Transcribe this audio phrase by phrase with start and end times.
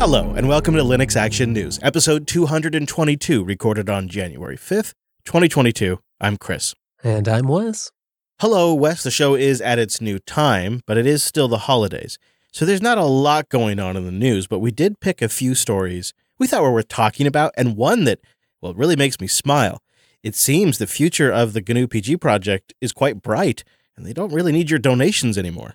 [0.00, 4.94] Hello, and welcome to Linux Action News, episode 222, recorded on January 5th,
[5.26, 5.98] 2022.
[6.18, 6.74] I'm Chris.
[7.04, 7.92] And I'm Wes.
[8.40, 9.02] Hello, Wes.
[9.02, 12.18] The show is at its new time, but it is still the holidays.
[12.50, 15.28] So there's not a lot going on in the news, but we did pick a
[15.28, 18.20] few stories we thought were worth talking about, and one that,
[18.62, 19.82] well, really makes me smile.
[20.22, 23.64] It seems the future of the GNU PG project is quite bright,
[23.98, 25.74] and they don't really need your donations anymore.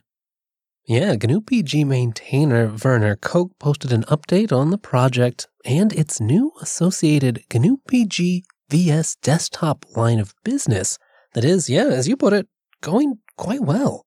[0.88, 6.52] Yeah, GNU PG maintainer Werner Koch posted an update on the project and its new
[6.62, 11.00] associated GNU PG VS desktop line of business
[11.34, 12.48] that is, yeah, as you put it,
[12.82, 14.06] going quite well.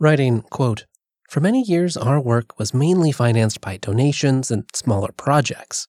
[0.00, 0.86] Writing, quote,
[1.28, 5.88] For many years, our work was mainly financed by donations and smaller projects.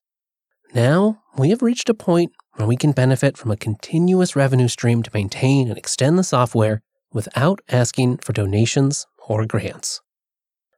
[0.73, 5.01] Now, we have reached a point where we can benefit from a continuous revenue stream
[5.01, 6.81] to maintain and extend the software
[7.13, 10.01] without asking for donations or grants.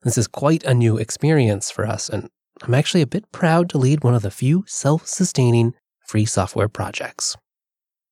[0.04, 2.30] This is quite a new experience for us, and
[2.62, 5.74] I'm actually a bit proud to lead one of the few self sustaining
[6.06, 7.36] free software projects.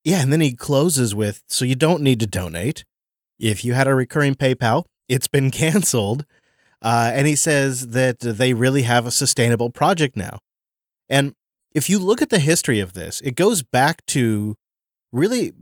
[0.04, 2.84] Yeah, and then he closes with So you don't need to donate.
[3.40, 6.26] If you had a recurring PayPal, it's been canceled.
[6.82, 10.40] Uh, and he says that they really have a sustainable project now.
[11.08, 11.34] And
[11.74, 14.56] if you look at the history of this, it goes back to
[15.14, 15.54] really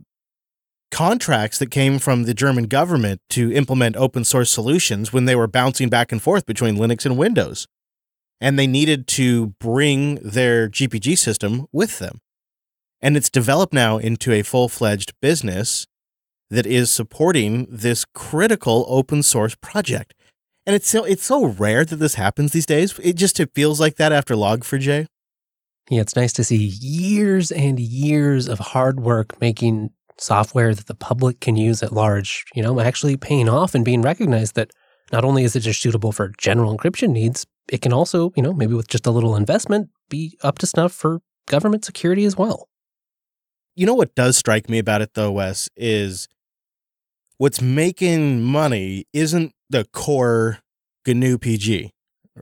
[0.91, 5.47] contracts that came from the German government to implement open source solutions when they were
[5.47, 7.67] bouncing back and forth between Linux and Windows.
[8.39, 12.19] And they needed to bring their GPG system with them.
[13.01, 15.87] And it's developed now into a full fledged business
[16.49, 20.13] that is supporting this critical open source project.
[20.65, 22.99] And it's so it's so rare that this happens these days.
[22.99, 25.07] It just it feels like that after Log4j.
[25.89, 30.95] Yeah, it's nice to see years and years of hard work making software that the
[30.95, 34.71] public can use at large, you know, actually paying off and being recognized that
[35.11, 38.53] not only is it just suitable for general encryption needs, it can also, you know,
[38.53, 42.67] maybe with just a little investment, be up to snuff for government security as well.
[43.75, 46.27] You know what does strike me about it though, Wes, is
[47.37, 50.59] what's making money isn't the core
[51.07, 51.91] GNU PG,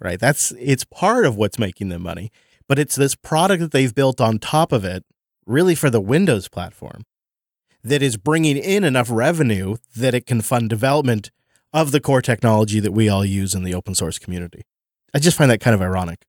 [0.01, 0.19] right?
[0.19, 2.31] That's it's part of what's making them money,
[2.67, 5.05] but it's this product that they've built on top of it,
[5.45, 7.03] really for the Windows platform
[7.83, 11.31] that is bringing in enough revenue that it can fund development
[11.73, 14.63] of the core technology that we all use in the open source community.
[15.13, 16.25] I just find that kind of ironic.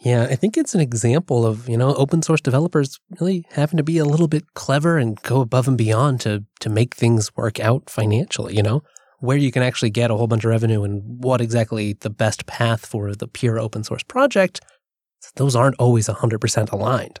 [0.00, 3.82] Yeah, I think it's an example of, you know, open source developers really having to
[3.82, 7.58] be a little bit clever and go above and beyond to to make things work
[7.58, 8.82] out financially, you know,
[9.18, 12.46] where you can actually get a whole bunch of revenue and what exactly the best
[12.46, 14.60] path for the pure open source project.
[15.34, 17.18] Those aren't always 100% aligned.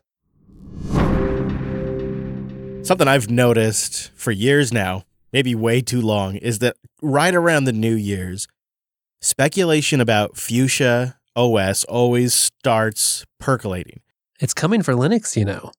[2.88, 7.72] Something I've noticed for years now, maybe way too long, is that right around the
[7.74, 8.48] New Year's,
[9.20, 14.00] speculation about Fuchsia OS always starts percolating.
[14.40, 15.70] It's coming for Linux, you know.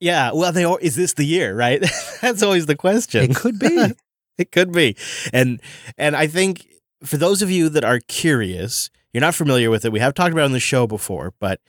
[0.00, 1.84] Yeah, well, they is this the year, right?
[2.22, 3.24] That's always the question.
[3.24, 3.92] It could be.
[4.38, 4.96] it could be.
[5.34, 5.60] And
[5.98, 6.66] and I think
[7.02, 9.92] for those of you that are curious, you're not familiar with it.
[9.92, 11.60] We have talked about it on the show before, but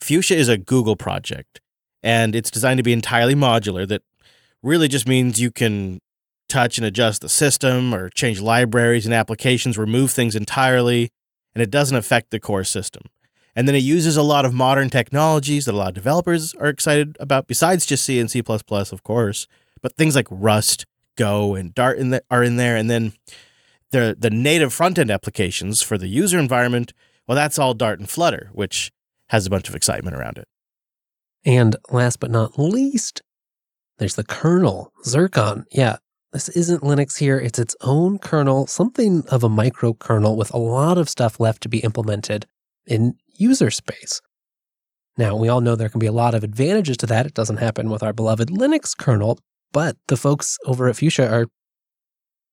[0.00, 1.60] Fuchsia is a Google project
[2.04, 4.02] and it's designed to be entirely modular that
[4.64, 6.00] really just means you can
[6.48, 11.10] touch and adjust the system or change libraries and applications, remove things entirely,
[11.54, 13.02] and it doesn't affect the core system.
[13.56, 16.68] And then it uses a lot of modern technologies that a lot of developers are
[16.68, 19.46] excited about, besides just C and C, of course,
[19.80, 20.86] but things like Rust,
[21.16, 22.76] Go, and Dart in the, are in there.
[22.76, 23.12] And then
[23.92, 26.92] the, the native front end applications for the user environment,
[27.28, 28.90] well, that's all Dart and Flutter, which
[29.28, 30.48] has a bunch of excitement around it.
[31.44, 33.22] And last but not least,
[33.98, 35.66] there's the kernel, Zircon.
[35.70, 35.96] Yeah,
[36.32, 37.38] this isn't Linux here.
[37.38, 41.68] It's its own kernel, something of a microkernel with a lot of stuff left to
[41.68, 42.46] be implemented
[42.86, 44.20] in user space.
[45.16, 47.26] Now, we all know there can be a lot of advantages to that.
[47.26, 49.38] It doesn't happen with our beloved Linux kernel,
[49.72, 51.46] but the folks over at Fuchsia are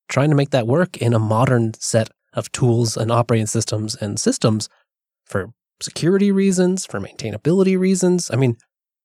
[0.08, 4.20] trying to make that work in a modern set of tools and operating systems and
[4.20, 4.70] systems
[5.26, 5.50] for
[5.82, 8.30] security reasons, for maintainability reasons.
[8.32, 8.58] I mean,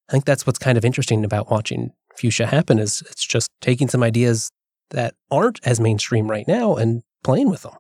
[0.09, 3.89] I think that's what's kind of interesting about watching Fuchsia happen is it's just taking
[3.89, 4.51] some ideas
[4.91, 7.75] that aren't as mainstream right now and playing with them.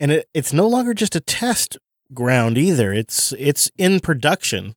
[0.00, 1.78] And it, it's no longer just a test
[2.14, 2.92] ground either.
[2.92, 4.74] It's it's in production.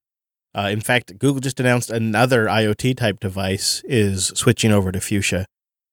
[0.53, 5.45] Uh, in fact, Google just announced another IoT type device is switching over to Fuchsia.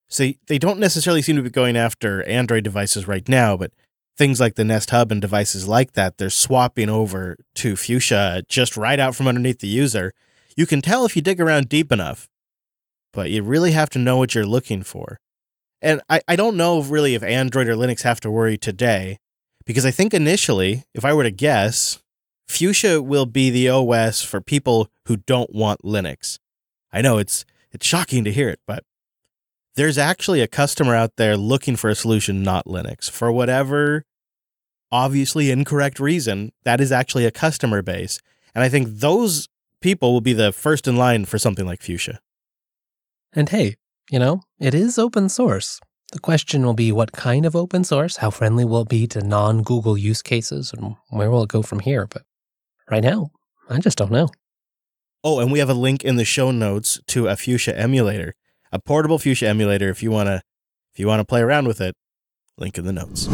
[0.09, 3.73] So they don't necessarily seem to be going after Android devices right now, but
[4.17, 8.77] things like the Nest Hub and devices like that, they're swapping over to Fuchsia just
[8.77, 10.13] right out from underneath the user.
[10.57, 12.29] You can tell if you dig around deep enough
[13.19, 15.19] but you really have to know what you're looking for.
[15.83, 19.19] And I, I don't know really if Android or Linux have to worry today,
[19.67, 21.99] because I think initially, if I were to guess,
[22.47, 26.39] Fuchsia will be the OS for people who don't want Linux.
[26.93, 28.85] I know it's it's shocking to hear it, but
[29.75, 33.11] there's actually a customer out there looking for a solution not Linux.
[33.11, 34.05] For whatever
[34.93, 38.21] obviously incorrect reason, that is actually a customer base.
[38.55, 39.49] And I think those
[39.81, 42.21] people will be the first in line for something like Fuchsia.
[43.33, 43.77] And hey,
[44.11, 45.81] you know, it is open source.
[46.13, 49.21] The question will be what kind of open source, how friendly will it be to
[49.21, 52.07] non Google use cases, and where will it go from here?
[52.07, 52.23] But
[52.91, 53.31] right now,
[53.69, 54.29] I just don't know.
[55.23, 58.35] Oh, and we have a link in the show notes to a Fuchsia emulator,
[58.73, 59.91] a portable Fuchsia emulator.
[59.91, 60.41] If you wanna,
[60.95, 61.95] if you wanna play around with it,
[62.57, 63.29] link in the notes.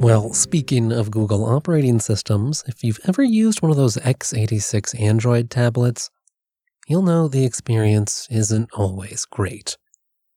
[0.00, 5.50] Well, speaking of Google operating systems, if you've ever used one of those x86 Android
[5.50, 6.10] tablets,
[6.86, 9.76] you'll know the experience isn't always great.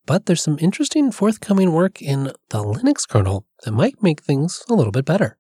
[0.05, 4.73] But there's some interesting forthcoming work in the Linux kernel that might make things a
[4.73, 5.37] little bit better.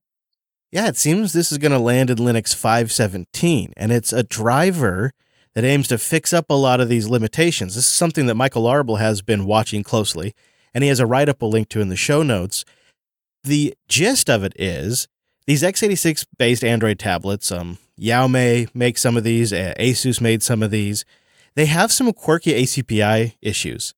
[0.71, 5.13] Yeah, it seems this is going to land in Linux 517, and it's a driver
[5.55, 7.75] that aims to fix up a lot of these limitations.
[7.75, 10.35] This is something that Michael Larabel has been watching closely,
[10.73, 12.65] and he has a write up we'll link to in the show notes.
[13.45, 15.07] The gist of it is
[15.47, 20.71] these x86 based Android tablets, um, Yaomei makes some of these, Asus made some of
[20.71, 21.05] these.
[21.55, 23.95] They have some quirky ACPI issues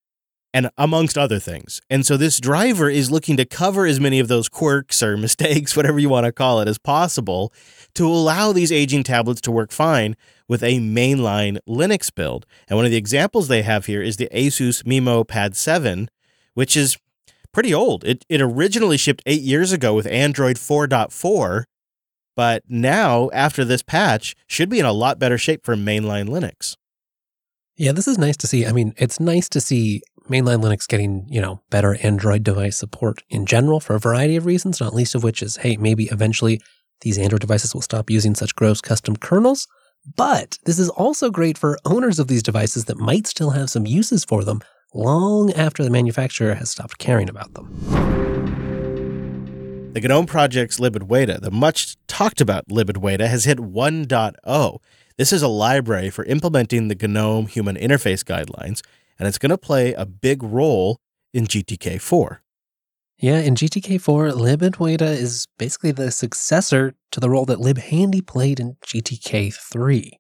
[0.54, 1.82] and amongst other things.
[1.90, 5.76] And so this driver is looking to cover as many of those quirks or mistakes,
[5.76, 7.54] whatever you want to call it, as possible
[7.96, 10.16] to allow these aging tablets to work fine
[10.48, 12.46] with a mainline Linux build.
[12.68, 16.10] And one of the examples they have here is the Asus MeMO Pad 7,
[16.54, 16.98] which is
[17.54, 18.04] pretty old.
[18.04, 21.64] It, it originally shipped eight years ago with Android 4.4,
[22.36, 26.76] but now, after this patch, should be in a lot better shape for mainline Linux.
[27.76, 28.66] Yeah, this is nice to see.
[28.66, 33.24] I mean, it's nice to see mainline Linux getting, you know, better Android device support
[33.30, 36.62] in general for a variety of reasons, not least of which is, hey, maybe eventually
[37.02, 39.68] these Android devices will stop using such gross custom kernels.
[40.16, 43.86] But this is also great for owners of these devices that might still have some
[43.86, 44.62] uses for them
[44.94, 47.68] long after the manufacturer has stopped caring about them.
[49.94, 54.80] The GNOME project's libadwaita, the much talked about libadwaita, has hit 1.0.
[55.18, 58.82] This is a library for implementing the GNOME Human Interface Guidelines,
[59.18, 60.98] and it's going to play a big role
[61.34, 62.38] in GTK4.
[63.18, 68.78] Yeah, in GTK4, libadwaita is basically the successor to the role that libhandy played in
[68.86, 70.12] GTK3.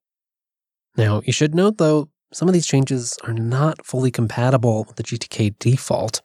[0.98, 5.04] Now, you should note though, some of these changes are not fully compatible with the
[5.04, 6.22] GTK default.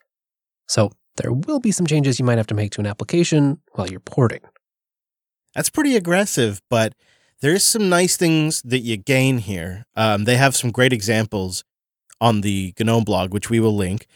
[0.67, 3.89] So there will be some changes you might have to make to an application while
[3.89, 4.41] you're porting.
[5.53, 6.93] That's pretty aggressive, but
[7.41, 9.85] there's some nice things that you gain here.
[9.95, 11.63] Um, they have some great examples
[12.19, 14.07] on the GNOME blog, which we will link,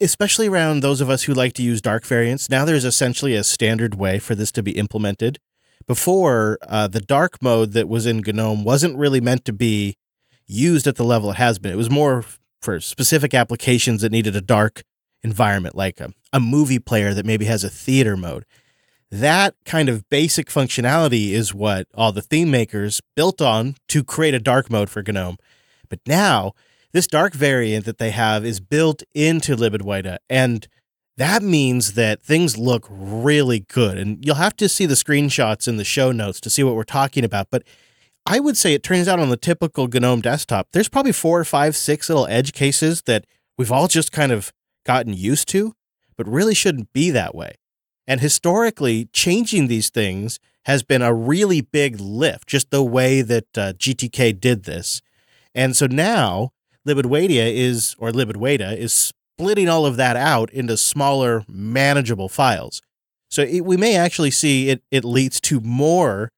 [0.00, 2.48] especially around those of us who like to use dark variants.
[2.48, 5.38] Now there's essentially a standard way for this to be implemented.
[5.86, 9.96] Before, uh, the dark mode that was in GNOME wasn't really meant to be
[10.46, 11.72] used at the level it has been.
[11.72, 12.24] It was more
[12.60, 14.82] for specific applications that needed a dark
[15.22, 18.44] environment, like a, a movie player that maybe has a theater mode.
[19.10, 24.34] That kind of basic functionality is what all the theme makers built on to create
[24.34, 25.36] a dark mode for GNOME.
[25.88, 26.52] But now
[26.92, 30.66] this dark variant that they have is built into libadwaita, and
[31.16, 33.98] that means that things look really good.
[33.98, 36.82] And you'll have to see the screenshots in the show notes to see what we're
[36.82, 37.48] talking about.
[37.50, 37.62] But
[38.26, 41.44] I would say it turns out on the typical GNOME desktop, there's probably four or
[41.44, 43.26] five, six little edge cases that
[43.58, 44.52] we've all just kind of
[44.86, 45.74] gotten used to,
[46.16, 47.54] but really shouldn't be that way.
[48.06, 53.58] And historically, changing these things has been a really big lift, just the way that
[53.58, 55.02] uh, GTK did this.
[55.54, 56.52] And so now
[56.86, 62.80] Libidwadia is, or libadwaita is splitting all of that out into smaller, manageable files.
[63.30, 66.30] So it, we may actually see it, it leads to more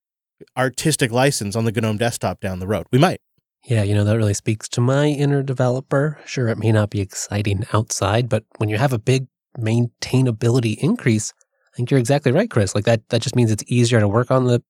[0.57, 2.87] artistic license on the GNOME desktop down the road.
[2.93, 3.21] We might.
[3.64, 6.19] Yeah, you know, that really speaks to my inner developer.
[6.25, 9.26] Sure, it may not be exciting outside, but when you have a big
[9.59, 11.33] maintainability increase,
[11.73, 12.75] I think you're exactly right, Chris.
[12.75, 14.62] Like that that just means it's easier to work on the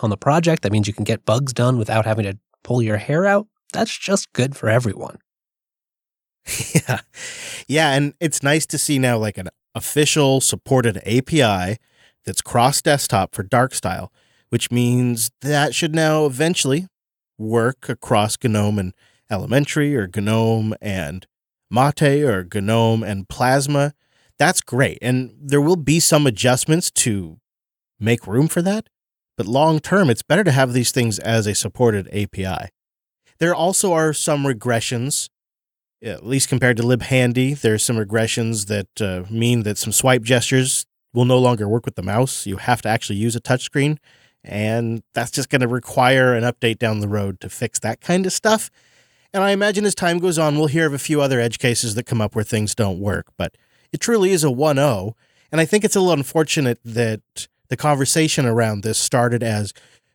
[0.00, 0.62] on the project.
[0.62, 3.96] That means you can get bugs done without having to pull your hair out that's
[3.96, 5.18] just good for everyone.
[6.74, 7.00] yeah.
[7.68, 7.92] Yeah.
[7.92, 11.78] And it's nice to see now like an official supported API
[12.24, 14.08] that's cross desktop for Darkstyle,
[14.50, 16.86] which means that should now eventually
[17.38, 18.94] work across GNOME and
[19.30, 21.26] Elementary or GNOME and
[21.70, 23.94] Mate or GNOME and Plasma.
[24.38, 24.98] That's great.
[25.00, 27.38] And there will be some adjustments to
[27.98, 28.88] make room for that.
[29.36, 32.70] But long term, it's better to have these things as a supported API.
[33.38, 35.30] There also are some regressions,
[36.02, 37.58] at least compared to libhandy.
[37.58, 41.86] There are some regressions that uh, mean that some swipe gestures will no longer work
[41.86, 42.46] with the mouse.
[42.46, 43.98] You have to actually use a touchscreen.
[44.42, 48.26] And that's just going to require an update down the road to fix that kind
[48.26, 48.70] of stuff.
[49.32, 51.94] And I imagine as time goes on, we'll hear of a few other edge cases
[51.94, 53.26] that come up where things don't work.
[53.36, 53.56] But
[53.92, 55.14] it truly is a 1 0.
[55.52, 57.20] And I think it's a little unfortunate that
[57.68, 59.72] the conversation around this started as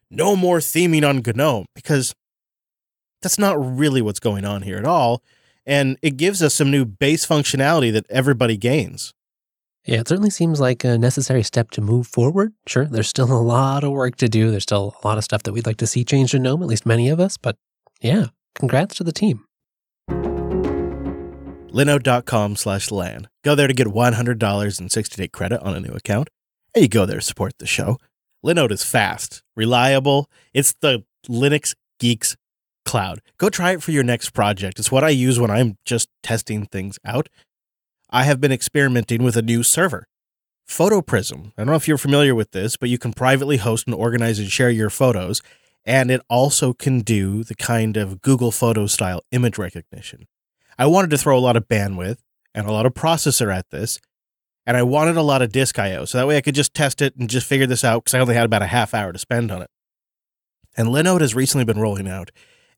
[0.09, 2.13] no more theming on GNOME because
[3.21, 5.21] that's not really what's going on here at all.
[5.65, 9.13] And it gives us some new base functionality that everybody gains.
[9.85, 12.53] Yeah, it certainly seems like a necessary step to move forward.
[12.65, 14.49] Sure, there's still a lot of work to do.
[14.49, 16.67] There's still a lot of stuff that we'd like to see changed in GNOME, at
[16.67, 17.37] least many of us.
[17.37, 17.55] But
[18.01, 19.45] yeah, congrats to the team.
[21.69, 23.27] Linode.com slash LAN.
[23.43, 26.29] Go there to get $100 and 60 day credit on a new account.
[26.73, 27.99] And you go there to support the show.
[28.43, 30.29] Linode is fast, reliable.
[30.51, 32.35] It's the Linux Geeks
[32.85, 33.19] cloud.
[33.37, 34.79] Go try it for your next project.
[34.79, 37.27] It's what I use when I'm just testing things out.
[38.15, 40.07] I have been experimenting with a new server,
[40.69, 41.47] PhotoPrism.
[41.47, 44.39] I don't know if you're familiar with this, but you can privately host and organize
[44.39, 45.41] and share your photos.
[45.83, 50.27] And it also can do the kind of Google Photo style image recognition.
[50.79, 52.19] I wanted to throw a lot of bandwidth
[52.53, 53.99] and a lot of processor at this,
[54.65, 57.01] and I wanted a lot of disk I/O, so that way I could just test
[57.01, 59.19] it and just figure this out because I only had about a half hour to
[59.19, 59.69] spend on it.
[60.77, 62.31] And Linode has recently been rolling out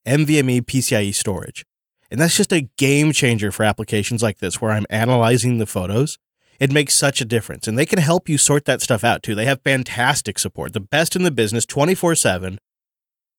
[0.04, 1.64] NVMe PCIe storage,
[2.10, 6.18] and that's just a game changer for applications like this where I'm analyzing the photos.
[6.60, 9.36] It makes such a difference, and they can help you sort that stuff out too.
[9.36, 12.60] They have fantastic support, the best in the business, twenty four seven.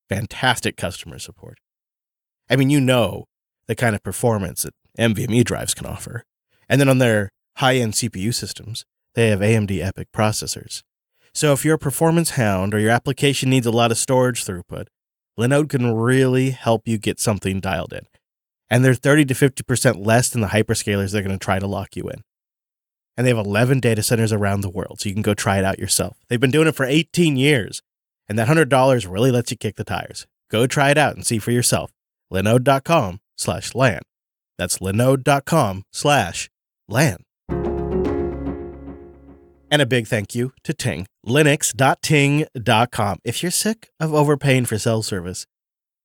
[0.07, 1.59] Fantastic customer support.
[2.49, 3.25] I mean, you know
[3.67, 6.23] the kind of performance that NVMe drives can offer.
[6.67, 10.81] And then on their high end CPU systems, they have AMD EPYC processors.
[11.33, 14.87] So if you're a performance hound or your application needs a lot of storage throughput,
[15.39, 18.07] Linode can really help you get something dialed in.
[18.69, 21.95] And they're 30 to 50% less than the hyperscalers they're going to try to lock
[21.95, 22.21] you in.
[23.17, 25.65] And they have 11 data centers around the world, so you can go try it
[25.65, 26.17] out yourself.
[26.29, 27.81] They've been doing it for 18 years,
[28.27, 30.27] and that $100 really lets you kick the tires.
[30.49, 31.91] Go try it out and see for yourself.
[32.31, 34.01] Linode.com slash LAN.
[34.57, 36.49] That's linode.com slash
[36.87, 37.17] LAN.
[39.71, 43.19] And a big thank you to Ting, linux.ting.com.
[43.23, 45.45] If you're sick of overpaying for cell service,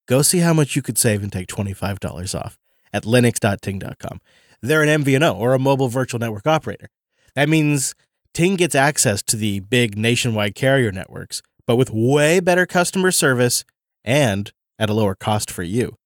[0.06, 2.58] go see how much you could save and take $25 off
[2.92, 4.20] at linux.ting.com.
[4.62, 6.88] They're an MVNO or a mobile virtual network operator.
[7.34, 7.94] That means
[8.32, 13.64] Ting gets access to the big nationwide carrier networks, but with way better customer service
[14.04, 15.96] and at a lower cost for you.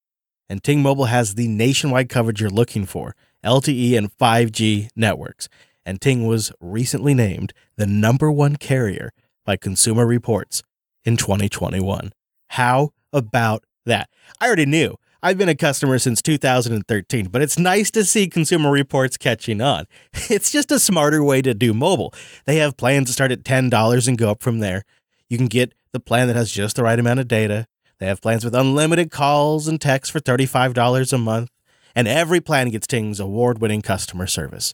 [0.49, 5.47] And Ting Mobile has the nationwide coverage you're looking for LTE and 5G networks
[5.89, 9.11] and Ting was recently named the number one carrier
[9.43, 10.61] by Consumer Reports
[11.03, 12.11] in 2021.
[12.49, 14.09] How about that?
[14.39, 14.97] I already knew.
[15.21, 19.85] I've been a customer since 2013, but it's nice to see Consumer Reports catching on.
[20.29, 22.13] It's just a smarter way to do mobile.
[22.45, 24.83] They have plans to start at $10 and go up from there.
[25.27, 27.67] You can get the plan that has just the right amount of data.
[27.99, 31.49] They have plans with unlimited calls and texts for $35 a month,
[31.93, 34.73] and every plan gets Ting's award winning customer service.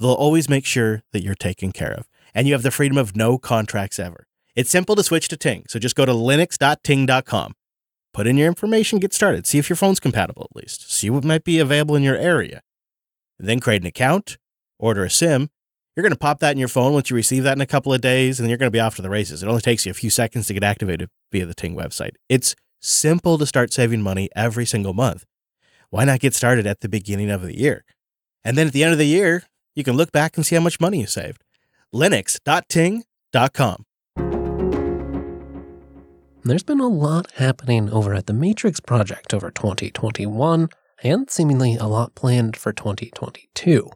[0.00, 3.14] They'll always make sure that you're taken care of, and you have the freedom of
[3.14, 4.26] no contracts ever.
[4.56, 7.54] It's simple to switch to Ting, so just go to linux.ting.com.
[8.14, 11.24] Put in your information, get started, see if your phone's compatible at least, see what
[11.24, 12.62] might be available in your area.
[13.40, 14.38] Then create an account,
[14.78, 15.50] order a SIM.
[15.94, 17.92] You're going to pop that in your phone once you receive that in a couple
[17.92, 19.42] of days, and then you're going to be off to the races.
[19.42, 22.12] It only takes you a few seconds to get activated via the Ting website.
[22.28, 25.24] It's simple to start saving money every single month.
[25.90, 27.84] Why not get started at the beginning of the year?
[28.44, 29.42] And then at the end of the year,
[29.74, 31.42] you can look back and see how much money you saved.
[31.92, 33.84] Linux.ting.com.
[36.46, 40.68] There's been a lot happening over at the Matrix project over 2021,
[41.02, 43.88] and seemingly a lot planned for 2022.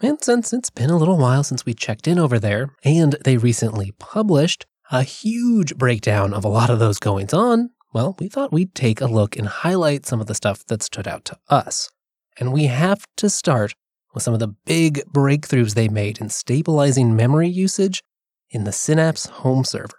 [0.00, 3.36] And since it's been a little while since we checked in over there, and they
[3.36, 8.52] recently published a huge breakdown of a lot of those goings on, well, we thought
[8.52, 11.90] we'd take a look and highlight some of the stuff that stood out to us.
[12.38, 13.74] And we have to start
[14.14, 18.04] with some of the big breakthroughs they made in stabilizing memory usage
[18.50, 19.98] in the Synapse home server.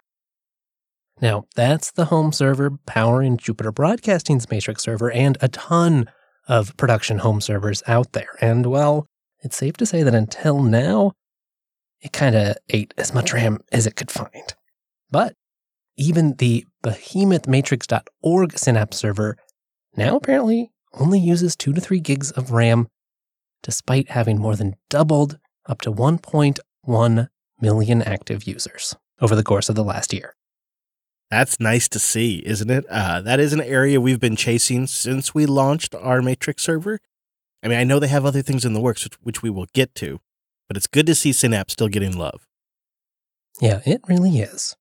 [1.20, 6.10] Now, that's the home server powering Jupiter Broadcasting's Matrix server and a ton
[6.48, 8.36] of production home servers out there.
[8.40, 9.06] And well,
[9.42, 11.12] it's safe to say that until now,
[12.00, 14.54] it kind of ate as much RAM as it could find.
[15.10, 15.34] But
[15.96, 19.36] even the behemoth matrix.org Synapse server
[19.96, 22.88] now apparently only uses 2 to 3 gigs of RAM
[23.62, 27.28] despite having more than doubled up to 1.1
[27.60, 30.34] million active users over the course of the last year.
[31.30, 32.84] That's nice to see, isn't it?
[32.90, 36.98] Uh, that is an area we've been chasing since we launched our Matrix server.
[37.62, 39.66] I mean, I know they have other things in the works, which, which we will
[39.72, 40.20] get to,
[40.66, 42.46] but it's good to see Synapse still getting love.
[43.60, 44.74] Yeah, it really is.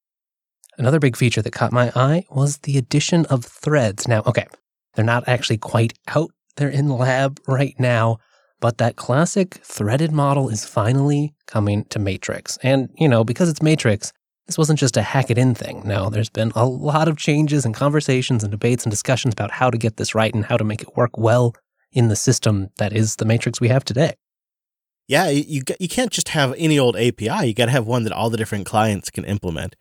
[0.77, 4.07] Another big feature that caught my eye was the addition of threads.
[4.07, 4.47] Now, okay,
[4.95, 8.17] they're not actually quite out there in lab right now,
[8.61, 12.57] but that classic threaded model is finally coming to Matrix.
[12.63, 14.13] And, you know, because it's Matrix,
[14.49, 15.83] this wasn't just a hack it in thing.
[15.85, 19.69] No, there's been a lot of changes and conversations and debates and discussions about how
[19.69, 21.53] to get this right and how to make it work well
[21.91, 24.15] in the system that is the Matrix we have today.
[25.07, 27.45] Yeah, you you can't just have any old API.
[27.45, 29.75] You got to have one that all the different clients can implement.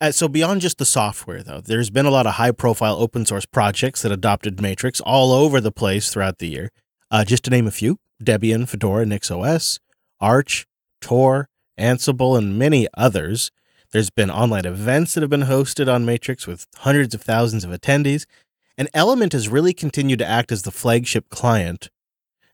[0.00, 3.46] Uh, so beyond just the software, though, there's been a lot of high-profile open source
[3.46, 6.70] projects that adopted Matrix all over the place throughout the year.
[7.12, 9.78] Uh, just to name a few: Debian, Fedora, NixOS,
[10.20, 10.66] Arch,
[11.00, 11.48] Tor,
[11.78, 13.52] Ansible, and many others.
[13.92, 17.70] There's been online events that have been hosted on Matrix with hundreds of thousands of
[17.70, 18.24] attendees,
[18.78, 21.90] and Element has really continued to act as the flagship client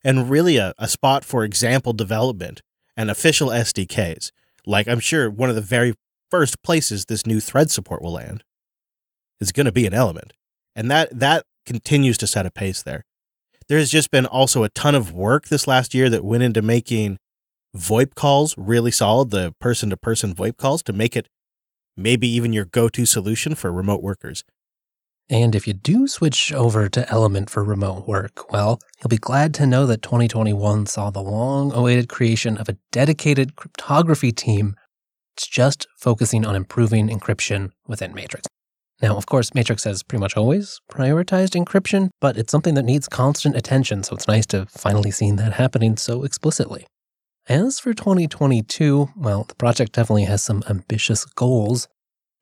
[0.02, 2.62] and really a, a spot for example development
[2.96, 4.30] and official SDKs.
[4.64, 5.94] Like I'm sure one of the very
[6.30, 8.42] first places this new thread support will land
[9.40, 10.32] is going to be an element.
[10.74, 13.04] And that that continues to set a pace there.
[13.68, 17.18] There's just been also a ton of work this last year that went into making
[17.76, 21.28] VoIP calls really solid, the person to person VoIP calls to make it
[21.96, 24.44] maybe even your go to solution for remote workers.
[25.28, 29.52] And if you do switch over to Element for remote work, well, you'll be glad
[29.54, 34.76] to know that 2021 saw the long awaited creation of a dedicated cryptography team
[35.36, 38.46] It's just focusing on improving encryption within Matrix.
[39.02, 43.08] Now, of course, Matrix has pretty much always prioritized encryption, but it's something that needs
[43.08, 46.86] constant attention, so it's nice to finally see that happening so explicitly.
[47.48, 51.88] As for 2022, well, the project definitely has some ambitious goals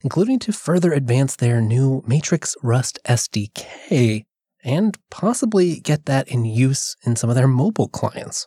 [0.05, 4.25] including to further advance their new Matrix Rust SDK
[4.63, 8.47] and possibly get that in use in some of their mobile clients.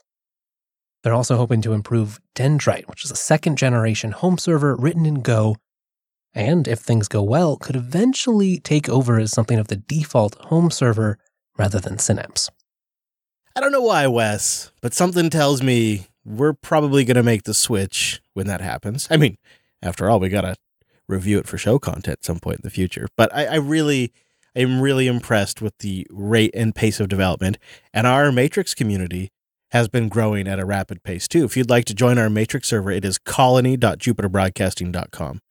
[1.03, 5.21] They're also hoping to improve Dendrite, which is a second generation home server written in
[5.21, 5.57] Go,
[6.33, 10.69] and if things go well, could eventually take over as something of the default home
[10.69, 11.17] server
[11.57, 12.51] rather than Synapse.
[13.55, 17.53] I don't know why, Wes, but something tells me we're probably going to make the
[17.53, 19.07] switch when that happens.
[19.09, 19.37] I mean,
[19.81, 20.55] after all, we got to
[21.07, 23.07] review it for show content at some point in the future.
[23.15, 24.11] But I, I really
[24.55, 27.57] i am really impressed with the rate and pace of development.
[27.93, 29.31] And our Matrix community
[29.71, 31.45] has been growing at a rapid pace too.
[31.45, 35.41] If you'd like to join our Matrix server, it is colony.jupiterbroadcasting.com.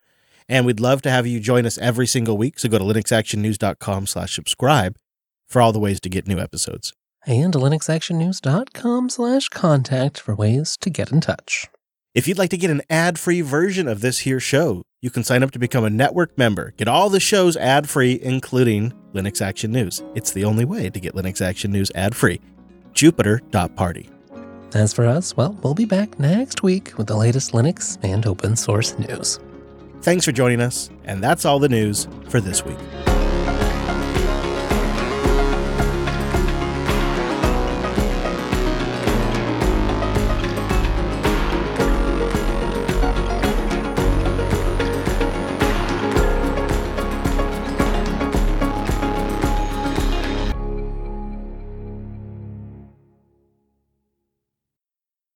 [0.49, 2.59] And we'd love to have you join us every single week.
[2.59, 4.97] So go to linuxactionnews.com slash subscribe
[5.47, 6.93] for all the ways to get new episodes.
[7.27, 11.67] And linuxactionnews.com slash contact for ways to get in touch.
[12.15, 15.43] If you'd like to get an ad-free version of this here show, you can sign
[15.43, 16.73] up to become a network member.
[16.77, 20.03] Get all the shows ad-free, including Linux Action News.
[20.15, 22.41] It's the only way to get Linux Action News ad-free.
[22.95, 24.09] Jupiter.party.
[24.75, 28.57] As for us, well, we'll be back next week with the latest Linux and open
[28.57, 29.39] source news.
[30.01, 32.79] Thanks for joining us, and that's all the news for this week.